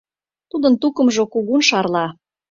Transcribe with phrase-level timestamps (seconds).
[0.49, 2.05] Тудын тукымжо кугун шарла.